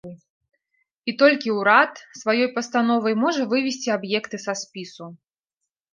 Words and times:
І 1.11 1.13
толькі 1.23 1.49
ўрад 1.57 1.93
сваёй 2.21 2.49
пастановай 2.57 3.13
можа 3.25 3.41
вывесці 3.55 3.95
аб'екты 3.97 4.37
са 4.45 4.53
спісу. 4.63 5.05